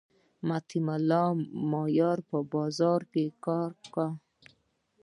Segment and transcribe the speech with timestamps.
[0.47, 1.27] مطیع الله
[1.71, 2.19] مایار
[2.51, 4.07] بازار کی کار کا